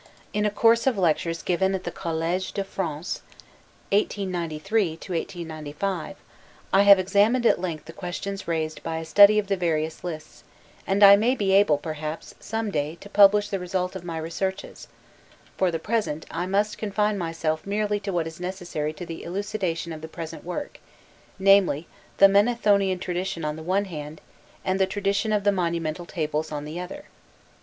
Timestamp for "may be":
11.15-11.51